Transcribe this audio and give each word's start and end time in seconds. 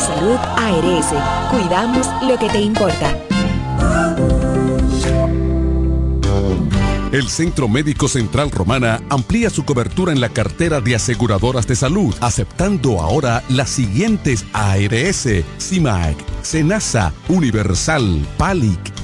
Salud 0.00 0.38
ARS. 0.56 1.14
Cuidamos 1.50 2.08
lo 2.22 2.36
que 2.38 2.48
te 2.48 2.60
importa. 2.60 3.16
El 7.14 7.28
Centro 7.28 7.68
Médico 7.68 8.08
Central 8.08 8.50
Romana 8.50 9.00
amplía 9.08 9.48
su 9.48 9.64
cobertura 9.64 10.12
en 10.12 10.20
la 10.20 10.30
cartera 10.30 10.80
de 10.80 10.96
aseguradoras 10.96 11.64
de 11.68 11.76
salud, 11.76 12.12
aceptando 12.20 13.00
ahora 13.00 13.44
las 13.48 13.70
siguientes 13.70 14.44
ARS, 14.52 15.28
CIMAC, 15.60 16.16
SENASA, 16.42 17.12
Universal, 17.28 18.26
PALIC, 18.36 19.03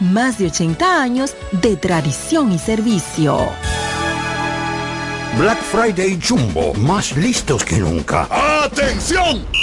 más 0.00 0.38
de 0.38 0.46
80 0.46 1.02
años 1.02 1.34
de 1.52 1.76
tradición 1.76 2.52
y 2.52 2.58
servicio. 2.58 3.38
Black 5.38 5.62
Friday 5.62 6.20
Jumbo, 6.20 6.74
más 6.74 7.16
listos 7.16 7.64
que 7.64 7.78
nunca. 7.78 8.28
¡Atención! 8.64 9.61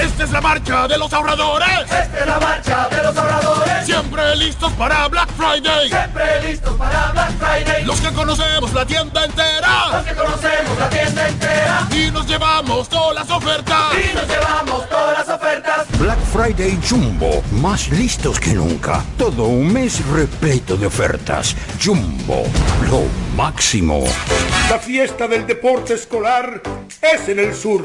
Esta 0.00 0.24
es 0.24 0.30
la 0.30 0.40
marcha 0.40 0.88
de 0.88 0.96
los 0.96 1.12
ahorradores. 1.12 1.68
Esta 1.82 2.20
es 2.20 2.26
la 2.26 2.40
marcha 2.40 2.88
de 2.88 3.02
los 3.02 3.14
ahorradores. 3.14 3.84
Siempre 3.84 4.36
listos 4.36 4.72
para 4.72 5.06
Black 5.08 5.28
Friday. 5.36 5.88
Siempre 5.90 6.42
listos 6.42 6.74
para 6.78 7.10
Black 7.12 7.32
Friday. 7.38 7.84
Los 7.84 8.00
que 8.00 8.10
conocemos 8.12 8.72
la 8.72 8.86
tienda 8.86 9.26
entera. 9.26 9.88
Los 9.92 10.04
que 10.06 10.14
conocemos 10.14 10.78
la 10.78 10.88
tienda 10.88 11.28
entera. 11.28 11.88
Y 11.90 12.10
nos 12.10 12.26
llevamos 12.26 12.88
todas 12.88 13.14
las 13.14 13.30
ofertas. 13.30 13.92
Y 13.92 14.14
nos 14.14 14.26
llevamos 14.26 14.88
todas 14.88 15.18
las 15.18 15.28
ofertas. 15.36 15.86
Black 15.98 16.18
Friday 16.32 16.78
Jumbo, 16.88 17.42
más 17.60 17.88
listos 17.88 18.40
que 18.40 18.54
nunca. 18.54 19.04
Todo 19.18 19.44
un 19.48 19.70
mes 19.70 20.02
repleto 20.06 20.78
de 20.78 20.86
ofertas. 20.86 21.54
Jumbo, 21.82 22.46
lo 22.88 23.02
máximo. 23.36 24.04
La 24.70 24.78
fiesta 24.78 25.28
del 25.28 25.46
deporte 25.46 25.92
escolar 25.92 26.62
es 27.02 27.28
en 27.28 27.38
el 27.38 27.54
sur. 27.54 27.84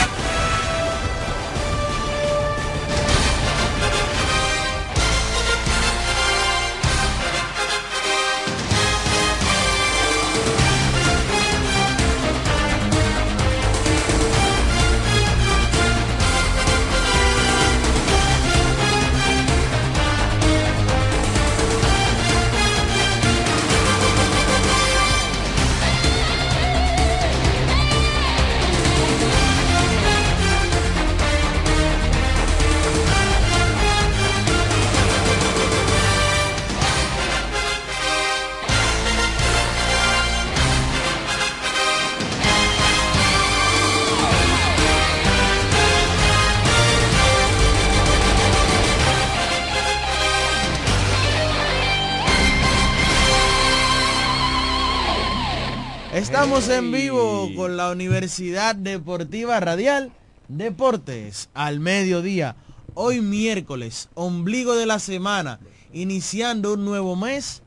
Estamos 56.21 56.69
en 56.69 56.91
vivo 56.91 57.49
con 57.55 57.77
la 57.77 57.89
Universidad 57.89 58.75
Deportiva 58.75 59.59
Radial 59.59 60.11
Deportes 60.47 61.49
al 61.55 61.79
mediodía. 61.79 62.55
Hoy 62.93 63.21
miércoles, 63.21 64.07
ombligo 64.13 64.75
de 64.75 64.85
la 64.85 64.99
semana, 64.99 65.59
iniciando 65.91 66.75
un 66.75 66.85
nuevo 66.85 67.15
mes. 67.15 67.63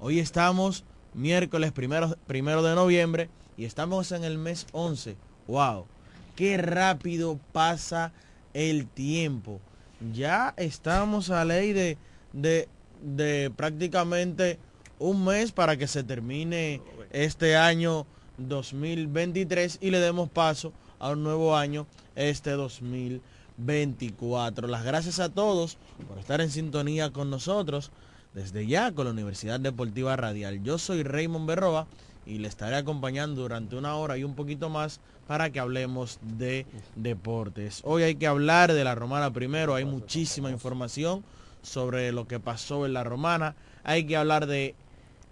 Hoy 0.00 0.20
estamos 0.20 0.84
miércoles 1.12 1.70
primero, 1.70 2.16
primero 2.26 2.62
de 2.62 2.74
noviembre 2.74 3.28
y 3.58 3.66
estamos 3.66 4.10
en 4.12 4.24
el 4.24 4.38
mes 4.38 4.66
11. 4.72 5.14
¡Wow! 5.46 5.84
¡Qué 6.34 6.56
rápido 6.56 7.38
pasa 7.52 8.12
el 8.54 8.86
tiempo! 8.86 9.60
Ya 10.14 10.54
estamos 10.56 11.28
a 11.28 11.44
ley 11.44 11.74
de, 11.74 11.98
de, 12.32 12.68
de 13.02 13.52
prácticamente 13.54 14.58
un 14.98 15.26
mes 15.26 15.52
para 15.52 15.76
que 15.76 15.86
se 15.86 16.02
termine 16.02 16.80
este 17.10 17.56
año 17.56 18.06
2023 18.38 19.78
y 19.80 19.90
le 19.90 20.00
demos 20.00 20.28
paso 20.28 20.72
a 20.98 21.10
un 21.10 21.22
nuevo 21.22 21.56
año 21.56 21.86
este 22.16 22.52
2024. 22.52 24.68
Las 24.68 24.84
gracias 24.84 25.20
a 25.20 25.28
todos 25.28 25.78
por 26.08 26.18
estar 26.18 26.40
en 26.40 26.50
sintonía 26.50 27.10
con 27.10 27.30
nosotros 27.30 27.90
desde 28.34 28.66
ya 28.66 28.92
con 28.92 29.06
la 29.06 29.12
Universidad 29.12 29.60
Deportiva 29.60 30.16
Radial. 30.16 30.62
Yo 30.62 30.78
soy 30.78 31.02
Raymond 31.02 31.46
Berroa 31.46 31.86
y 32.26 32.38
le 32.38 32.48
estaré 32.48 32.76
acompañando 32.76 33.42
durante 33.42 33.76
una 33.76 33.96
hora 33.96 34.18
y 34.18 34.24
un 34.24 34.34
poquito 34.34 34.68
más 34.68 35.00
para 35.26 35.50
que 35.50 35.60
hablemos 35.60 36.18
de 36.22 36.66
deportes. 36.94 37.80
Hoy 37.84 38.02
hay 38.02 38.16
que 38.16 38.26
hablar 38.26 38.72
de 38.72 38.84
la 38.84 38.94
Romana 38.94 39.32
primero, 39.32 39.74
hay 39.74 39.84
muchísima 39.84 40.50
información 40.50 41.24
sobre 41.62 42.12
lo 42.12 42.28
que 42.28 42.40
pasó 42.40 42.86
en 42.86 42.92
la 42.92 43.04
Romana. 43.04 43.54
Hay 43.82 44.04
que 44.04 44.16
hablar 44.16 44.46
de 44.46 44.74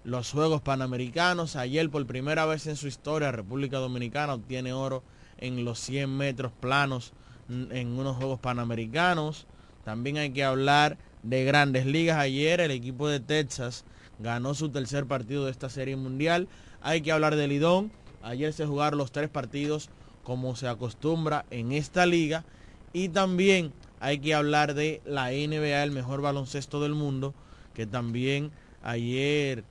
los 0.06 0.30
Juegos 0.30 0.62
Panamericanos. 0.62 1.56
Ayer 1.56 1.90
por 1.90 2.06
primera 2.06 2.46
vez 2.46 2.68
en 2.68 2.76
su 2.76 2.86
historia 2.86 3.32
República 3.32 3.78
Dominicana 3.78 4.34
obtiene 4.34 4.72
oro 4.72 5.02
en 5.36 5.64
los 5.64 5.80
100 5.80 6.16
metros 6.16 6.52
planos 6.52 7.12
en 7.48 7.88
unos 7.88 8.16
Juegos 8.16 8.38
Panamericanos. 8.38 9.48
También 9.84 10.18
hay 10.18 10.30
que 10.30 10.44
hablar 10.44 10.96
de 11.24 11.44
grandes 11.44 11.86
ligas. 11.86 12.18
Ayer 12.18 12.60
el 12.60 12.70
equipo 12.70 13.08
de 13.08 13.18
Texas 13.18 13.84
ganó 14.20 14.54
su 14.54 14.68
tercer 14.68 15.06
partido 15.06 15.44
de 15.44 15.50
esta 15.50 15.68
serie 15.68 15.96
mundial. 15.96 16.46
Hay 16.82 17.00
que 17.00 17.10
hablar 17.10 17.34
de 17.34 17.48
Lidón. 17.48 17.90
Ayer 18.22 18.52
se 18.52 18.64
jugaron 18.64 18.98
los 18.98 19.10
tres 19.10 19.28
partidos 19.28 19.90
como 20.22 20.54
se 20.54 20.68
acostumbra 20.68 21.46
en 21.50 21.72
esta 21.72 22.06
liga. 22.06 22.44
Y 22.92 23.08
también 23.08 23.72
hay 23.98 24.20
que 24.20 24.34
hablar 24.34 24.74
de 24.74 25.02
la 25.04 25.30
NBA, 25.30 25.82
el 25.82 25.90
mejor 25.90 26.20
baloncesto 26.20 26.80
del 26.80 26.94
mundo, 26.94 27.34
que 27.74 27.86
también 27.86 28.52
ayer 28.84 29.64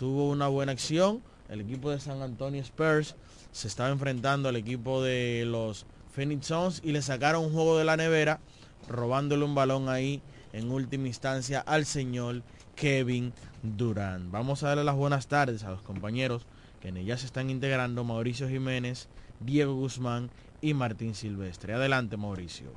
tuvo 0.00 0.30
una 0.30 0.48
buena 0.48 0.72
acción. 0.72 1.20
El 1.50 1.60
equipo 1.60 1.90
de 1.90 2.00
San 2.00 2.22
Antonio 2.22 2.62
Spurs 2.62 3.16
se 3.52 3.68
estaba 3.68 3.90
enfrentando 3.90 4.48
al 4.48 4.56
equipo 4.56 5.02
de 5.02 5.44
los 5.46 5.84
Phoenix 6.10 6.46
Suns 6.46 6.80
y 6.82 6.92
le 6.92 7.02
sacaron 7.02 7.44
un 7.44 7.52
juego 7.52 7.76
de 7.76 7.84
la 7.84 7.98
nevera, 7.98 8.40
robándole 8.88 9.44
un 9.44 9.54
balón 9.54 9.90
ahí 9.90 10.22
en 10.54 10.70
última 10.70 11.06
instancia 11.06 11.60
al 11.60 11.84
señor 11.84 12.42
Kevin 12.76 13.34
Durant. 13.62 14.30
Vamos 14.30 14.62
a 14.62 14.68
darle 14.68 14.84
las 14.84 14.96
buenas 14.96 15.26
tardes 15.26 15.64
a 15.64 15.70
los 15.70 15.82
compañeros 15.82 16.46
que 16.80 16.88
ella 16.88 17.18
se 17.18 17.26
están 17.26 17.50
integrando 17.50 18.02
Mauricio 18.02 18.48
Jiménez, 18.48 19.06
Diego 19.38 19.74
Guzmán 19.74 20.30
y 20.62 20.72
Martín 20.72 21.14
Silvestre. 21.14 21.74
Adelante 21.74 22.16
Mauricio. 22.16 22.72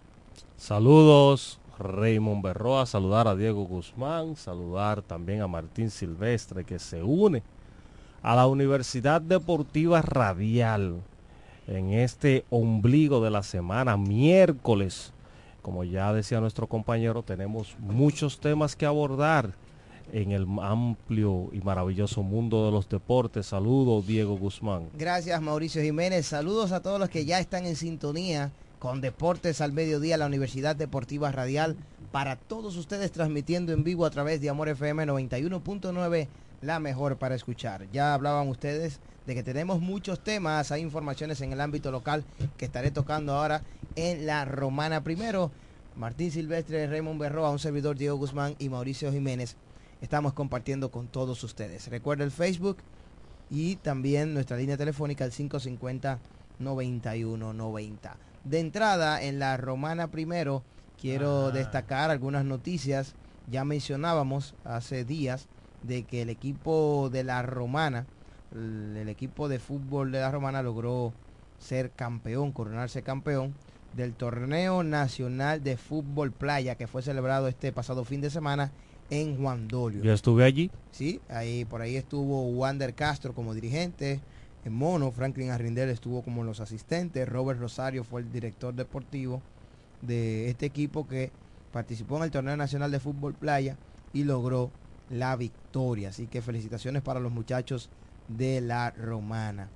Saludos 0.57 1.61
Raymond 1.79 2.43
Berroa, 2.43 2.85
saludar 2.85 3.27
a 3.27 3.35
Diego 3.35 3.63
Guzmán, 3.63 4.35
saludar 4.35 5.01
también 5.01 5.41
a 5.41 5.47
Martín 5.47 5.89
Silvestre 5.89 6.63
que 6.63 6.79
se 6.79 7.03
une 7.03 7.43
a 8.21 8.35
la 8.35 8.47
Universidad 8.47 9.21
Deportiva 9.21 10.01
Radial 10.01 11.01
en 11.67 11.91
este 11.91 12.45
ombligo 12.49 13.23
de 13.23 13.31
la 13.31 13.43
semana, 13.43 13.97
miércoles. 13.97 15.13
Como 15.61 15.83
ya 15.83 16.13
decía 16.13 16.41
nuestro 16.41 16.67
compañero, 16.67 17.23
tenemos 17.23 17.75
muchos 17.79 18.39
temas 18.39 18.75
que 18.75 18.85
abordar 18.85 19.53
en 20.11 20.31
el 20.31 20.45
amplio 20.61 21.49
y 21.53 21.61
maravilloso 21.61 22.21
mundo 22.21 22.65
de 22.65 22.71
los 22.71 22.89
deportes. 22.89 23.47
Saludos, 23.47 24.05
Diego 24.05 24.37
Guzmán. 24.37 24.89
Gracias, 24.97 25.41
Mauricio 25.41 25.81
Jiménez. 25.81 26.25
Saludos 26.25 26.71
a 26.71 26.81
todos 26.81 26.99
los 26.99 27.09
que 27.09 27.25
ya 27.25 27.39
están 27.39 27.65
en 27.65 27.75
sintonía 27.75 28.51
con 28.83 29.00
Deportes 29.00 29.62
al 29.62 29.71
Mediodía, 29.71 30.18
la 30.18 30.25
Universidad 30.25 30.75
Deportiva 30.75 31.31
Radial, 31.31 31.77
para 32.12 32.35
todos 32.35 32.75
ustedes 32.75 33.13
transmitiendo 33.13 33.71
en 33.71 33.85
vivo 33.85 34.06
a 34.06 34.09
través 34.09 34.41
de 34.41 34.50
Amor 34.50 34.68
FM 34.68 35.06
91.9, 35.07 36.27
la 36.62 36.81
mejor 36.81 37.15
para 37.15 37.33
escuchar. 37.33 37.89
Ya 37.94 38.13
hablaban 38.13 38.50
ustedes 38.50 39.00
de 39.25 39.35
que 39.35 39.41
tenemos 39.41 39.80
muchos 39.80 40.21
temas, 40.21 40.74
hay 40.74 40.81
informaciones 40.81 41.39
en 41.39 41.53
el 41.53 41.62
ámbito 41.62 41.91
local 41.91 42.25
que 42.57 42.65
estaré 42.65 42.91
tocando 42.91 43.33
ahora 43.33 43.62
en 43.95 44.25
la 44.25 44.44
Romana 44.44 45.01
primero. 45.01 45.50
Martín 45.95 46.31
Silvestre, 46.31 46.85
Raymond 46.85 47.21
Berroa, 47.21 47.51
un 47.51 47.59
servidor 47.59 47.95
Diego 47.95 48.18
Guzmán 48.18 48.57
y 48.59 48.68
Mauricio 48.68 49.13
Jiménez. 49.13 49.56
Estamos 50.01 50.33
compartiendo 50.33 50.91
con 50.91 51.07
todos 51.07 51.41
ustedes. 51.45 51.88
Recuerda 51.88 52.25
el 52.25 52.31
Facebook 52.31 52.80
y 53.50 53.77
también 53.77 54.33
nuestra 54.33 54.57
línea 54.57 54.75
telefónica 54.75 55.24
al 55.24 55.31
550 55.31 56.19
9190 56.59 58.32
de 58.44 58.60
entrada, 58.60 59.22
en 59.24 59.40
la 59.40 59.57
Romana 59.57 60.12
primero, 60.12 60.63
quiero 61.00 61.51
destacar 61.51 62.12
algunas 62.12 62.45
noticias. 62.45 63.16
Ya 63.50 63.66
mencionábamos 63.66 64.56
hace 64.63 65.06
días 65.06 65.48
de 65.84 66.04
que 66.04 66.22
el 66.22 66.30
equipo 66.30 67.10
de 67.12 67.24
la 67.24 67.42
Romana, 67.42 68.06
el, 68.54 69.07
equipo 69.10 69.50
de 69.50 69.60
fútbol 69.60 70.12
de 70.12 70.19
la 70.19 70.31
Romana 70.31 70.62
logró 70.62 71.13
ser 71.60 71.92
campeón, 71.92 72.51
coronarse 72.51 73.01
campeón 73.01 73.54
del 73.95 74.13
torneo 74.13 74.84
nacional 74.84 75.63
de 75.63 75.78
fútbol 75.78 76.31
playa 76.31 76.75
que 76.75 76.88
fue 76.88 77.01
celebrado 77.01 77.48
este 77.48 77.72
pasado 77.72 78.06
fin 78.06 78.22
de 78.22 78.30
semana 78.30 78.72
en 79.10 79.38
Juan 79.38 79.68
Dolio. 79.68 80.01
Yo 80.01 80.13
estuve 80.13 80.44
allí. 80.45 80.72
Sí, 80.92 81.22
ahí 81.30 81.66
por 81.66 81.81
ahí 81.81 81.95
estuvo 81.95 82.48
Wander 82.50 82.94
Castro 82.95 83.34
como 83.34 83.54
dirigente, 83.54 84.19
en 84.65 84.74
Mono, 84.74 85.12
Franklin 85.12 85.51
Arrindel 85.51 85.89
estuvo 85.89 86.21
como 86.21 86.44
los 86.44 86.60
asistentes, 86.60 87.27
Robert 87.27 87.60
Rosario 87.60 88.04
fue 88.04 88.21
el 88.21 88.31
director 88.31 88.74
deportivo 88.74 89.42
de 90.01 90.50
este 90.50 90.65
equipo 90.65 91.07
que 91.07 91.31
participó 91.71 92.18
en 92.18 92.24
el 92.24 92.31
torneo 92.31 92.56
nacional 92.56 92.92
de 92.92 93.00
fútbol 93.00 93.33
playa 93.33 93.77
y 94.13 94.24
logró 94.24 94.71
la 95.10 95.36
victoria. 95.36 96.10
Así 96.10 96.27
que 96.27 96.42
felicitaciones 96.42 97.01
para 97.01 97.19
los 97.19 97.31
muchachos 97.31 97.89
de 98.27 98.62
la 98.62 98.92
Romana. 98.92 99.69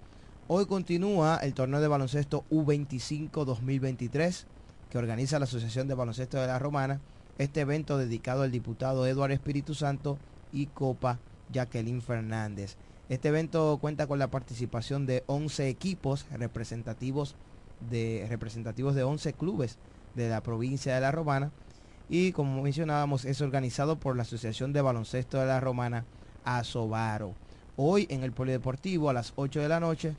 Hoy 0.47 0.65
continúa 0.65 1.39
el 1.41 1.53
torneo 1.53 1.81
de 1.81 1.87
baloncesto 1.87 2.45
U25 2.49 3.43
2023 3.43 4.47
que 4.89 4.97
organiza 4.97 5.39
la 5.39 5.45
Asociación 5.45 5.87
de 5.87 5.95
Baloncesto 5.95 6.39
de 6.39 6.47
la 6.47 6.59
Romana. 6.59 7.01
Este 7.37 7.61
evento 7.61 7.97
dedicado 7.97 8.43
al 8.43 8.51
diputado 8.51 9.05
Eduardo 9.05 9.33
Espíritu 9.33 9.75
Santo 9.75 10.17
y 10.53 10.67
Copa 10.67 11.19
Jacqueline 11.51 12.01
Fernández. 12.01 12.77
Este 13.09 13.29
evento 13.29 13.77
cuenta 13.79 14.05
con 14.05 14.19
la 14.19 14.29
participación 14.29 15.05
de 15.05 15.23
11 15.27 15.69
equipos 15.69 16.25
representativos 16.31 17.35
de, 17.89 18.25
representativos 18.29 18.95
de 18.95 19.03
11 19.03 19.31
clubes 19.33 19.77
de 20.15 20.27
la 20.27 20.41
provincia 20.41 20.93
de 20.93 20.99
La 20.99 21.11
Romana 21.11 21.51
y 22.09 22.33
como 22.33 22.61
mencionábamos 22.61 23.23
es 23.23 23.41
organizado 23.41 23.97
por 23.97 24.17
la 24.17 24.23
Asociación 24.23 24.73
de 24.73 24.81
Baloncesto 24.81 25.39
de 25.39 25.45
La 25.45 25.61
Romana 25.61 26.03
Asobaro. 26.43 27.33
Hoy 27.77 28.07
en 28.09 28.23
el 28.23 28.33
Polideportivo 28.33 29.09
a 29.09 29.13
las 29.13 29.31
8 29.37 29.61
de 29.61 29.69
la 29.69 29.79
noche, 29.79 30.15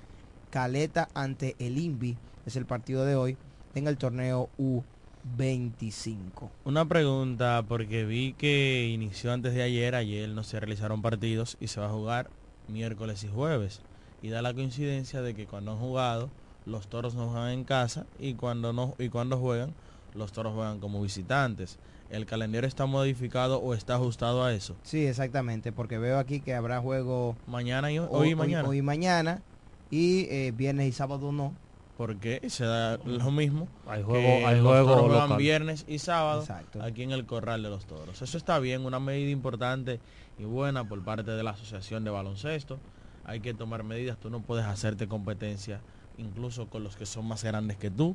Caleta 0.51 1.09
ante 1.13 1.57
el 1.59 1.77
INVI 1.77 2.17
es 2.47 2.57
el 2.57 2.65
partido 2.65 3.05
de 3.05 3.17
hoy 3.17 3.37
en 3.75 3.87
el 3.87 3.99
torneo 3.99 4.49
U25. 4.59 6.49
Una 6.65 6.87
pregunta 6.87 7.63
porque 7.69 8.07
vi 8.07 8.33
que 8.33 8.89
inició 8.91 9.31
antes 9.33 9.53
de 9.53 9.63
ayer, 9.63 9.95
ayer 9.95 10.31
no 10.31 10.43
se 10.43 10.59
realizaron 10.59 11.03
partidos 11.03 11.59
y 11.61 11.67
se 11.67 11.81
va 11.81 11.87
a 11.87 11.93
jugar 11.93 12.31
miércoles 12.69 13.25
y 13.25 13.29
jueves. 13.29 13.81
Y 14.23 14.31
da 14.31 14.43
la 14.43 14.55
coincidencia 14.55 15.23
de 15.23 15.35
que 15.35 15.47
cuando 15.47 15.73
han 15.73 15.79
jugado, 15.79 16.31
los 16.67 16.89
toros 16.89 17.15
no 17.15 17.29
juegan 17.29 17.51
en 17.51 17.65
casa 17.65 18.07
y 18.19 18.35
cuando, 18.35 18.73
no, 18.73 18.95
y 18.99 19.09
cuando 19.09 19.39
juegan, 19.39 19.75
los 20.15 20.33
toros 20.33 20.55
juegan 20.55 20.81
como 20.81 21.01
visitantes. 21.01 21.79
¿El 22.11 22.25
calendario 22.25 22.67
está 22.67 22.87
modificado 22.87 23.61
o 23.61 23.75
está 23.75 23.97
ajustado 23.97 24.43
a 24.43 24.53
eso? 24.55 24.75
Sí, 24.83 25.07
exactamente, 25.07 25.73
porque 25.73 25.99
veo 25.99 26.19
aquí 26.19 26.41
que 26.41 26.55
habrá 26.55 26.81
juego 26.81 27.37
mañana 27.47 27.93
y 27.93 27.99
hoy, 27.99 28.31
y 28.31 28.35
mañana. 28.35 28.69
Hoy, 28.69 28.79
y 28.79 28.83
mañana 28.83 29.43
y 29.91 30.27
eh, 30.31 30.53
viernes 30.57 30.89
y 30.89 30.93
sábado 30.93 31.33
no. 31.33 31.55
Porque 31.99 32.49
se 32.49 32.65
da 32.65 32.97
lo 32.99 33.33
mismo. 33.33 33.67
Hay 33.89 34.05
juego, 34.05 34.47
hay 34.47 34.61
juego 34.61 35.37
viernes 35.37 35.85
y 35.89 35.99
sábado 35.99 36.47
aquí 36.81 37.03
en 37.03 37.11
el 37.11 37.27
corral 37.27 37.65
de 37.65 37.71
los 37.71 37.87
toros. 37.87 38.23
Eso 38.23 38.39
está 38.39 38.61
bien, 38.61 38.87
una 38.87 39.01
medida 39.01 39.31
importante 39.31 39.99
y 40.39 40.45
buena 40.45 40.89
por 40.89 41.03
parte 41.03 41.33
de 41.33 41.43
la 41.43 41.51
Asociación 41.51 42.05
de 42.05 42.11
Baloncesto. 42.11 42.79
Hay 43.25 43.41
que 43.41 43.53
tomar 43.53 43.83
medidas, 43.83 44.17
tú 44.17 44.31
no 44.31 44.41
puedes 44.41 44.65
hacerte 44.65 45.09
competencia 45.09 45.81
incluso 46.19 46.69
con 46.69 46.85
los 46.85 46.97
que 46.97 47.05
son 47.05 47.27
más 47.27 47.43
grandes 47.43 47.77
que 47.77 47.91
tú. 47.91 48.15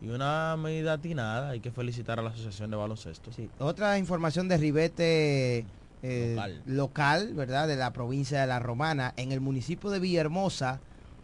Y 0.00 0.08
una 0.08 0.56
medida 0.56 0.94
atinada, 0.94 1.50
hay 1.50 1.60
que 1.60 1.70
felicitar 1.70 2.18
a 2.18 2.22
la 2.22 2.30
Asociación 2.30 2.70
de 2.70 2.78
Baloncesto. 2.78 3.30
Otra 3.58 3.98
información 3.98 4.48
de 4.48 4.56
ribete 4.56 5.66
eh, 6.02 6.32
local. 6.34 6.62
local, 6.64 7.34
¿verdad? 7.34 7.68
De 7.68 7.76
la 7.76 7.92
provincia 7.92 8.40
de 8.40 8.46
La 8.46 8.60
Romana, 8.60 9.12
en 9.18 9.32
el 9.32 9.40
municipio 9.40 9.90
de 9.90 9.98
Villahermosa, 9.98 10.80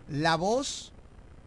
la 0.08 0.36
voz 0.36 0.92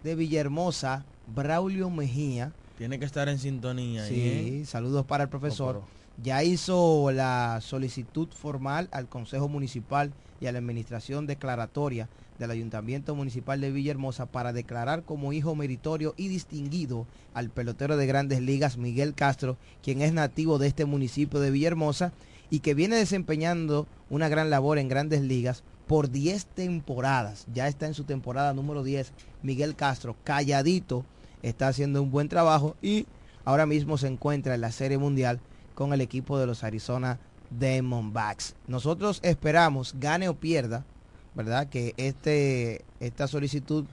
de 0.03 0.15
Villahermosa, 0.15 1.05
Braulio 1.27 1.89
Mejía, 1.89 2.51
Tiene 2.77 2.99
que 2.99 3.05
estar 3.05 3.27
en 3.27 3.39
sintonía. 3.39 4.05
Sí, 4.05 4.61
¿eh? 4.61 4.65
saludos 4.65 5.05
para 5.05 5.25
el 5.25 5.29
profesor. 5.29 5.81
Ya 6.23 6.43
hizo 6.43 7.11
la 7.11 7.59
solicitud 7.61 8.29
formal 8.29 8.87
al 8.91 9.07
Consejo 9.07 9.47
Municipal 9.47 10.11
y 10.41 10.47
a 10.47 10.51
la 10.51 10.59
Administración 10.59 11.27
Declaratoria 11.27 12.07
del 12.39 12.51
Ayuntamiento 12.51 13.15
Municipal 13.15 13.59
de 13.59 13.71
Villahermosa 13.71 14.25
para 14.25 14.53
declarar 14.53 15.03
como 15.03 15.33
hijo 15.33 15.55
meritorio 15.55 16.13
y 16.17 16.29
distinguido 16.29 17.05
al 17.33 17.49
pelotero 17.49 17.97
de 17.97 18.07
grandes 18.07 18.41
ligas 18.41 18.77
Miguel 18.77 19.13
Castro, 19.13 19.57
quien 19.83 20.01
es 20.01 20.13
nativo 20.13 20.57
de 20.57 20.67
este 20.67 20.85
municipio 20.85 21.39
de 21.41 21.51
Villahermosa 21.51 22.13
y 22.49 22.59
que 22.59 22.73
viene 22.73 22.95
desempeñando 22.95 23.87
una 24.09 24.29
gran 24.29 24.49
labor 24.49 24.77
en 24.79 24.87
grandes 24.87 25.21
ligas 25.21 25.63
por 25.89 26.11
10 26.11 26.45
temporadas. 26.45 27.47
Ya 27.51 27.67
está 27.67 27.87
en 27.87 27.95
su 27.95 28.03
temporada 28.03 28.53
número 28.53 28.83
10. 28.83 29.11
Miguel 29.41 29.75
Castro, 29.75 30.15
calladito, 30.23 31.03
está 31.41 31.67
haciendo 31.67 32.03
un 32.03 32.11
buen 32.11 32.29
trabajo 32.29 32.75
y 32.79 33.07
ahora 33.43 33.65
mismo 33.65 33.97
se 33.97 34.05
encuentra 34.05 34.53
en 34.53 34.61
la 34.61 34.71
Serie 34.71 34.99
Mundial 34.99 35.39
con 35.73 35.91
el 35.91 36.01
equipo 36.01 36.37
de 36.37 36.45
los 36.45 36.63
Arizona 36.63 37.17
Diamondbacks. 37.59 38.53
Nosotros 38.67 39.19
esperamos, 39.23 39.95
gane 39.99 40.29
o 40.29 40.35
pierda, 40.35 40.85
¿verdad? 41.33 41.67
Que 41.69 41.95
este, 41.97 42.85
esta 42.99 43.27
solicitud, 43.27 43.85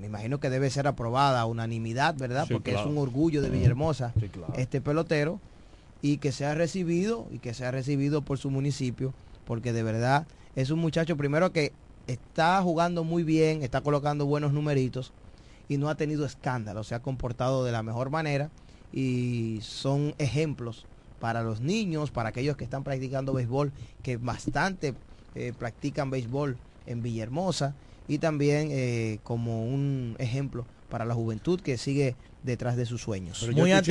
me 0.00 0.06
imagino 0.06 0.38
que 0.38 0.48
debe 0.48 0.70
ser 0.70 0.86
aprobada 0.86 1.40
a 1.40 1.46
unanimidad, 1.46 2.14
¿verdad? 2.16 2.46
Sí, 2.46 2.52
Porque 2.54 2.70
claro. 2.70 2.86
es 2.86 2.92
un 2.92 2.98
orgullo 2.98 3.42
de 3.42 3.50
Villahermosa, 3.50 4.12
Sí, 4.20 4.28
claro. 4.28 4.52
este 4.56 4.80
pelotero, 4.80 5.40
y 6.02 6.18
que 6.18 6.30
sea 6.30 6.54
recibido, 6.54 7.26
y 7.32 7.40
que 7.40 7.52
sea 7.52 7.72
recibido 7.72 8.22
por 8.22 8.38
su 8.38 8.48
municipio, 8.52 9.12
porque 9.44 9.72
de 9.72 9.82
verdad 9.82 10.28
es 10.56 10.70
un 10.70 10.78
muchacho 10.80 11.16
primero 11.16 11.52
que 11.52 11.72
está 12.06 12.60
jugando 12.62 13.04
muy 13.04 13.22
bien, 13.22 13.62
está 13.62 13.80
colocando 13.82 14.26
buenos 14.26 14.52
numeritos, 14.52 15.12
y 15.68 15.76
no 15.78 15.88
ha 15.88 15.96
tenido 15.96 16.24
escándalo, 16.24 16.84
se 16.84 16.94
ha 16.94 17.00
comportado 17.02 17.64
de 17.64 17.72
la 17.72 17.82
mejor 17.82 18.10
manera, 18.10 18.50
y 18.92 19.58
son 19.62 20.14
ejemplos 20.18 20.86
para 21.20 21.42
los 21.42 21.60
niños, 21.60 22.10
para 22.10 22.28
aquellos 22.30 22.56
que 22.56 22.64
están 22.64 22.84
practicando 22.84 23.32
béisbol, 23.32 23.72
que 24.02 24.16
bastante 24.16 24.94
eh, 25.34 25.52
practican 25.58 26.10
béisbol 26.10 26.56
en 26.86 27.02
Villahermosa 27.02 27.74
y 28.08 28.18
también 28.18 28.68
eh, 28.70 29.18
como 29.24 29.66
un 29.66 30.14
ejemplo 30.18 30.64
para 30.88 31.04
la 31.04 31.14
juventud 31.14 31.60
que 31.60 31.76
sigue 31.78 32.14
detrás 32.44 32.76
de 32.76 32.86
sus 32.86 33.02
sueños. 33.02 33.40
Pero 33.40 33.52
yo 33.52 33.62
escu- 33.78 33.82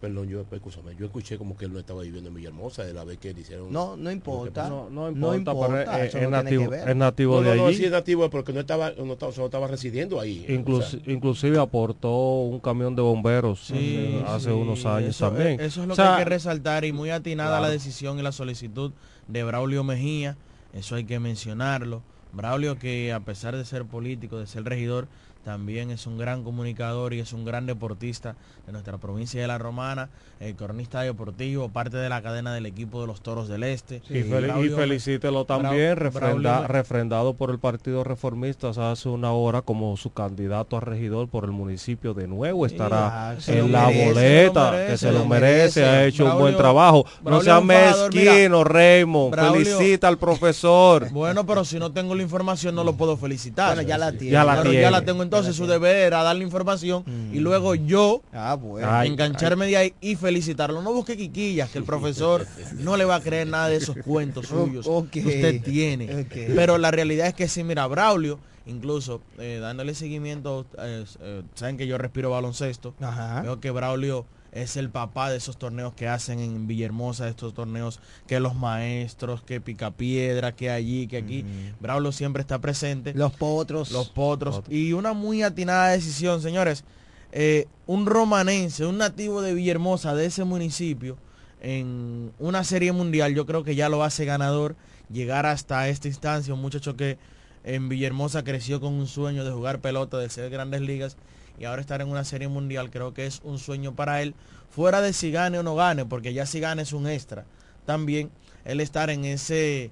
perdón, 0.00 0.28
yo, 0.28 0.44
escúchame, 0.52 0.94
yo 0.96 1.06
escuché 1.06 1.38
como 1.38 1.56
que 1.56 1.64
él 1.64 1.72
no 1.72 1.78
estaba 1.78 2.02
viviendo 2.02 2.28
en 2.28 2.34
Villahermosa 2.34 2.84
de 2.84 2.92
la 2.92 3.04
vez 3.04 3.18
que 3.18 3.32
le 3.32 3.40
hicieron. 3.40 3.72
No, 3.72 3.96
no 3.96 4.10
importa. 4.10 4.68
No, 4.68 4.90
no 4.90 5.10
No 5.10 5.34
importa, 5.34 5.52
pero 5.68 5.80
importa, 5.80 6.02
es, 6.04 6.08
eso 6.08 6.18
es 6.18 6.22
no 6.24 6.28
tiene 6.30 6.42
nativo, 6.44 6.62
que 6.64 6.68
ver. 6.76 6.88
es 6.88 6.96
nativo 6.96 7.34
no, 7.36 7.42
de 7.42 7.48
no, 7.50 7.62
no, 7.62 7.66
allí. 7.68 7.76
sí 7.76 7.84
es 7.86 7.90
nativo 7.90 8.30
porque 8.30 8.52
no 8.52 8.60
estaba, 8.60 8.90
no 8.92 9.12
estaba, 9.14 9.32
solo 9.32 9.46
estaba 9.46 9.66
residiendo 9.66 10.20
ahí. 10.20 10.44
Inclus- 10.48 10.78
o 10.78 10.82
sea, 10.82 11.00
inclusive 11.06 11.58
aportó 11.58 12.10
un 12.42 12.60
camión 12.60 12.94
de 12.96 13.02
bomberos 13.02 13.60
Sí, 13.66 14.20
hace, 14.24 14.34
hace 14.34 14.44
sí, 14.46 14.50
unos 14.50 14.84
años 14.86 15.10
eso, 15.10 15.28
también. 15.28 15.60
Eso 15.60 15.82
es 15.82 15.86
lo 15.88 15.92
O 15.92 15.96
sea, 15.96 16.04
que 16.04 16.10
hay 16.12 16.18
que 16.18 16.24
resaltar 16.30 16.84
y 16.84 16.92
muy 16.92 17.10
atinada 17.10 17.50
claro. 17.50 17.64
la 17.64 17.70
decisión 17.70 18.18
y 18.18 18.22
la 18.22 18.32
solicitud 18.32 18.92
de 19.28 19.44
Braulio 19.44 19.84
Mejía. 19.84 20.36
Eso 20.72 20.96
hay 20.96 21.04
que 21.04 21.18
mencionarlo. 21.20 22.02
Braulio 22.32 22.78
que 22.78 23.12
a 23.12 23.20
pesar 23.20 23.56
de 23.56 23.64
ser 23.64 23.84
político, 23.84 24.38
de 24.38 24.46
ser 24.48 24.64
regidor, 24.64 25.06
también 25.44 25.90
es 25.90 26.06
un 26.06 26.16
gran 26.18 26.42
comunicador 26.42 27.12
y 27.14 27.20
es 27.20 27.32
un 27.32 27.44
gran 27.44 27.66
deportista 27.66 28.34
de 28.66 28.72
nuestra 28.72 28.96
provincia 28.98 29.40
de 29.40 29.46
La 29.46 29.58
Romana, 29.58 30.08
el 30.40 30.54
cronista 30.56 31.02
deportivo, 31.02 31.68
parte 31.68 31.96
de 31.98 32.08
la 32.08 32.22
cadena 32.22 32.54
del 32.54 32.64
equipo 32.66 33.00
de 33.02 33.06
los 33.06 33.20
Toros 33.20 33.46
del 33.48 33.62
Este. 33.62 34.00
y, 34.08 34.22
fel- 34.22 34.46
y 34.46 34.48
Braulio- 34.48 34.76
felicítelo 34.76 35.44
también, 35.44 35.96
refrenda- 35.96 36.60
Braulio- 36.62 36.66
refrendado 36.68 37.34
por 37.34 37.50
el 37.50 37.58
Partido 37.58 38.04
Reformista 38.04 38.70
hace 38.90 39.08
una 39.08 39.32
hora 39.32 39.60
como 39.62 39.96
su 39.98 40.12
candidato 40.12 40.76
a 40.76 40.80
regidor 40.80 41.28
por 41.28 41.44
el 41.44 41.50
municipio 41.50 42.14
de 42.14 42.26
nuevo. 42.26 42.64
Estará 42.64 43.30
ah, 43.32 43.36
en 43.46 43.70
la 43.70 43.86
merece, 43.88 44.04
boleta, 44.06 44.70
merece, 44.70 44.90
que 44.92 44.98
se 44.98 45.12
lo 45.12 45.24
merece, 45.26 45.80
merece. 45.80 45.84
ha 45.84 46.04
hecho 46.06 46.24
un 46.24 46.30
buen 46.38 46.54
Braulio- 46.54 46.56
trabajo. 46.56 47.06
No 47.22 47.40
sea 47.42 47.60
fajador, 47.60 48.14
mira. 48.14 48.32
mezquino, 48.32 48.64
Raymond. 48.64 49.34
Braulio- 49.34 49.76
Felicita 49.76 50.08
al 50.08 50.18
profesor. 50.18 51.10
Bueno, 51.10 51.44
pero 51.44 51.64
si 51.64 51.78
no 51.78 51.92
tengo 51.92 52.14
la 52.14 52.22
información 52.22 52.74
no 52.74 52.82
lo 52.84 52.94
puedo 52.94 53.16
felicitar. 53.16 53.74
Bueno, 53.74 53.88
ya 53.88 53.98
la 53.98 54.12
tiene. 54.12 54.30
Ya 54.32 54.44
la 54.44 54.52
Pero 54.56 54.70
tiene. 54.70 54.80
ya 54.82 54.90
la 54.90 55.04
tengo 55.04 55.22
entonces, 55.38 55.56
su 55.56 55.66
deber 55.66 55.96
era 55.96 56.22
darle 56.22 56.44
información 56.44 57.04
y 57.32 57.40
luego 57.40 57.74
yo 57.74 58.22
Ah, 58.32 58.54
bueno. 58.54 58.88
Ay, 58.90 59.08
engancharme 59.10 59.66
de 59.66 59.76
ahí 59.76 59.94
y 60.00 60.16
felicitarlo. 60.16 60.82
No 60.82 60.92
busque 60.92 61.16
quiquillas, 61.16 61.70
que 61.70 61.78
el 61.78 61.84
profesor 61.84 62.46
no 62.78 62.96
le 62.96 63.04
va 63.04 63.16
a 63.16 63.20
creer 63.20 63.46
nada 63.46 63.68
de 63.68 63.76
esos 63.76 63.96
cuentos 64.04 64.46
suyos 64.48 64.86
que 65.10 65.20
usted 65.20 65.62
tiene. 65.62 66.26
Pero 66.54 66.78
la 66.78 66.90
realidad 66.90 67.26
es 67.28 67.34
que 67.34 67.48
sí, 67.48 67.64
mira, 67.64 67.86
Braulio, 67.86 68.38
incluso 68.66 69.20
eh, 69.38 69.58
dándole 69.60 69.94
seguimiento, 69.94 70.66
eh, 70.78 71.04
eh, 71.20 71.42
saben 71.54 71.76
que 71.76 71.86
yo 71.86 71.98
respiro 71.98 72.30
baloncesto, 72.30 72.94
Ajá. 73.00 73.42
veo 73.42 73.60
que 73.60 73.70
Braulio 73.70 74.26
es 74.54 74.76
el 74.76 74.88
papá 74.88 75.30
de 75.30 75.36
esos 75.36 75.58
torneos 75.58 75.94
que 75.94 76.06
hacen 76.06 76.38
en 76.38 76.68
Villahermosa, 76.68 77.28
estos 77.28 77.54
torneos 77.54 77.98
que 78.28 78.38
los 78.38 78.54
maestros, 78.54 79.42
que 79.42 79.60
Picapiedra, 79.60 80.54
que 80.54 80.70
allí, 80.70 81.08
que 81.08 81.16
aquí. 81.16 81.44
Braulio 81.80 82.12
siempre 82.12 82.40
está 82.40 82.60
presente. 82.60 83.14
Los 83.14 83.32
potros. 83.32 83.90
Los 83.90 84.10
potros. 84.10 84.62
Y 84.68 84.92
una 84.92 85.12
muy 85.12 85.42
atinada 85.42 85.88
decisión, 85.88 86.40
señores. 86.40 86.84
Eh, 87.32 87.66
un 87.88 88.06
romanense, 88.06 88.86
un 88.86 88.98
nativo 88.98 89.42
de 89.42 89.54
Villahermosa, 89.54 90.14
de 90.14 90.26
ese 90.26 90.44
municipio, 90.44 91.18
en 91.60 92.32
una 92.38 92.62
serie 92.62 92.92
mundial, 92.92 93.34
yo 93.34 93.46
creo 93.46 93.64
que 93.64 93.74
ya 93.74 93.88
lo 93.88 94.04
hace 94.04 94.24
ganador 94.24 94.76
llegar 95.10 95.46
hasta 95.46 95.88
esta 95.88 96.06
instancia. 96.06 96.54
Un 96.54 96.60
muchacho 96.60 96.96
que 96.96 97.18
en 97.64 97.88
Villahermosa 97.88 98.44
creció 98.44 98.80
con 98.80 98.92
un 98.92 99.08
sueño 99.08 99.44
de 99.44 99.50
jugar 99.50 99.80
pelota, 99.80 100.16
de 100.18 100.28
ser 100.28 100.48
grandes 100.48 100.80
ligas 100.80 101.16
y 101.58 101.64
ahora 101.64 101.80
estar 101.80 102.00
en 102.00 102.08
una 102.08 102.24
serie 102.24 102.48
mundial, 102.48 102.90
creo 102.90 103.14
que 103.14 103.26
es 103.26 103.40
un 103.44 103.58
sueño 103.58 103.94
para 103.94 104.22
él. 104.22 104.34
Fuera 104.70 105.00
de 105.00 105.12
si 105.12 105.30
gane 105.30 105.58
o 105.58 105.62
no 105.62 105.76
gane, 105.76 106.04
porque 106.04 106.34
ya 106.34 106.46
si 106.46 106.60
gane 106.60 106.82
es 106.82 106.92
un 106.92 107.06
extra. 107.06 107.44
También 107.86 108.30
él 108.64 108.80
estar 108.80 109.10
en 109.10 109.24
ese, 109.24 109.84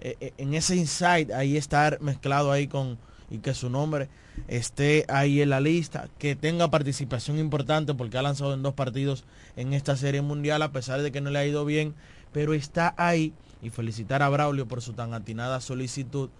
eh, 0.00 0.16
eh, 0.20 0.32
en 0.38 0.54
ese 0.54 0.76
insight, 0.76 1.30
ahí 1.30 1.56
estar 1.56 2.00
mezclado 2.00 2.52
ahí 2.52 2.66
con, 2.66 2.98
y 3.30 3.38
que 3.38 3.54
su 3.54 3.68
nombre 3.70 4.08
esté 4.48 5.04
ahí 5.08 5.42
en 5.42 5.50
la 5.50 5.60
lista, 5.60 6.08
que 6.18 6.36
tenga 6.36 6.70
participación 6.70 7.38
importante 7.38 7.94
porque 7.94 8.18
ha 8.18 8.22
lanzado 8.22 8.54
en 8.54 8.62
dos 8.62 8.74
partidos 8.74 9.24
en 9.56 9.74
esta 9.74 9.96
serie 9.96 10.22
mundial 10.22 10.62
a 10.62 10.72
pesar 10.72 11.02
de 11.02 11.12
que 11.12 11.20
no 11.20 11.30
le 11.30 11.38
ha 11.38 11.46
ido 11.46 11.64
bien, 11.64 11.94
pero 12.32 12.54
está 12.54 12.94
ahí 12.96 13.32
y 13.62 13.70
felicitar 13.70 14.22
a 14.22 14.28
Braulio 14.28 14.66
por 14.66 14.80
su 14.80 14.94
tan 14.94 15.12
atinada 15.14 15.60
solicitud 15.60 16.30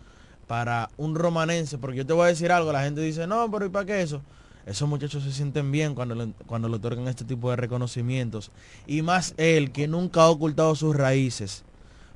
para 0.46 0.90
un 0.96 1.14
romanense, 1.14 1.78
porque 1.78 1.98
yo 1.98 2.06
te 2.06 2.12
voy 2.12 2.24
a 2.24 2.28
decir 2.28 2.50
algo, 2.50 2.72
la 2.72 2.82
gente 2.82 3.00
dice, 3.00 3.26
no, 3.26 3.48
pero 3.50 3.66
¿y 3.66 3.68
para 3.68 3.86
qué 3.86 4.02
eso? 4.02 4.22
Esos 4.66 4.88
muchachos 4.88 5.24
se 5.24 5.32
sienten 5.32 5.72
bien 5.72 5.94
cuando 5.94 6.14
le, 6.14 6.32
cuando 6.46 6.68
le 6.68 6.76
otorgan 6.76 7.08
este 7.08 7.24
tipo 7.24 7.50
de 7.50 7.56
reconocimientos. 7.56 8.50
Y 8.86 9.02
más 9.02 9.34
él, 9.36 9.72
que 9.72 9.88
nunca 9.88 10.22
ha 10.22 10.28
ocultado 10.30 10.74
sus 10.76 10.94
raíces. 10.94 11.64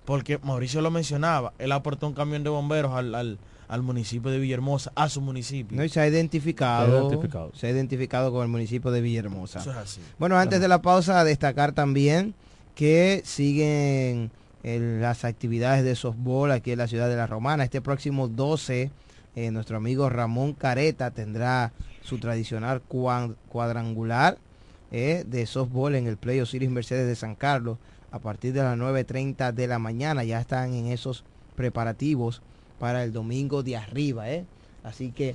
Porque 0.04 0.38
Mauricio 0.42 0.82
lo 0.82 0.90
mencionaba, 0.90 1.54
él 1.58 1.72
aportó 1.72 2.06
un 2.06 2.12
camión 2.12 2.44
de 2.44 2.50
bomberos 2.50 2.92
al, 2.92 3.14
al, 3.14 3.38
al 3.68 3.82
municipio 3.82 4.30
de 4.30 4.38
Villahermosa, 4.38 4.92
a 4.94 5.08
su 5.08 5.22
municipio. 5.22 5.74
No, 5.76 5.82
y 5.82 5.88
se 5.88 5.98
ha 6.00 6.06
identificado, 6.06 6.86
Se 6.90 6.92
ha 6.94 6.98
identificado. 7.00 7.52
se 7.54 7.66
ha 7.66 7.70
identificado 7.70 8.30
con 8.30 8.42
el 8.42 8.48
municipio 8.48 8.90
de 8.90 9.00
Villahermosa. 9.00 9.60
Eso 9.60 9.70
es 9.70 9.76
así. 9.78 10.00
Bueno, 10.18 10.36
antes 10.36 10.60
de 10.60 10.68
la 10.68 10.82
pausa, 10.82 11.24
destacar 11.24 11.72
también 11.72 12.34
que 12.74 13.22
siguen 13.24 14.30
el- 14.62 15.00
las 15.00 15.24
actividades 15.24 15.84
de 15.84 15.94
softball 15.96 16.50
aquí 16.52 16.72
en 16.72 16.78
la 16.78 16.88
ciudad 16.88 17.08
de 17.08 17.16
La 17.16 17.26
Romana. 17.26 17.64
Este 17.64 17.80
próximo 17.80 18.28
12, 18.28 18.90
eh, 19.36 19.50
nuestro 19.50 19.78
amigo 19.78 20.10
Ramón 20.10 20.52
Careta 20.52 21.10
tendrá 21.12 21.72
su 22.04 22.18
tradicional 22.18 22.82
cuadrangular 22.82 24.38
eh, 24.92 25.24
de 25.26 25.46
softball 25.46 25.96
en 25.96 26.06
el 26.06 26.18
Play 26.18 26.40
Osiris 26.40 26.70
Mercedes 26.70 27.08
de 27.08 27.16
San 27.16 27.34
Carlos 27.34 27.78
a 28.12 28.20
partir 28.20 28.52
de 28.52 28.62
las 28.62 28.78
9.30 28.78 29.52
de 29.52 29.66
la 29.66 29.80
mañana. 29.80 30.22
Ya 30.22 30.40
están 30.40 30.74
en 30.74 30.86
esos 30.86 31.24
preparativos 31.56 32.42
para 32.78 33.02
el 33.02 33.12
domingo 33.12 33.62
de 33.62 33.76
arriba. 33.76 34.30
¿eh? 34.30 34.44
Así 34.84 35.10
que 35.10 35.34